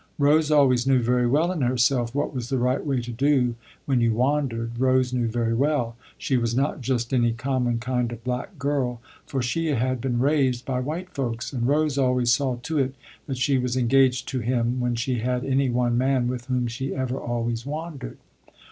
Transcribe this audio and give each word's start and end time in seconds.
Rose 0.17 0.49
always 0.49 0.87
knew 0.87 0.99
very 0.99 1.27
well 1.27 1.51
in 1.51 1.61
herself 1.61 2.15
what 2.15 2.33
was 2.33 2.49
the 2.49 2.57
right 2.57 2.83
way 2.83 3.01
to 3.03 3.11
do 3.11 3.53
when 3.85 4.01
you 4.01 4.13
wandered. 4.15 4.79
Rose 4.79 5.13
knew 5.13 5.27
very 5.27 5.53
well, 5.53 5.95
she 6.17 6.37
was 6.37 6.55
not 6.55 6.81
just 6.81 7.13
any 7.13 7.33
common 7.33 7.77
kind 7.77 8.11
of 8.11 8.23
black 8.23 8.57
girl, 8.57 8.99
for 9.27 9.43
she 9.43 9.67
had 9.67 10.01
been 10.01 10.17
raised 10.17 10.65
by 10.65 10.79
white 10.79 11.11
folks, 11.11 11.53
and 11.53 11.67
Rose 11.67 11.99
always 11.99 12.31
saw 12.33 12.55
to 12.63 12.79
it 12.79 12.95
that 13.27 13.37
she 13.37 13.59
was 13.59 13.77
engaged 13.77 14.27
to 14.29 14.39
him 14.39 14.79
when 14.79 14.95
she 14.95 15.19
had 15.19 15.45
any 15.45 15.69
one 15.69 15.99
man 15.99 16.27
with 16.27 16.45
whom 16.47 16.65
she 16.65 16.95
ever 16.95 17.19
always 17.19 17.63
wandered. 17.63 18.17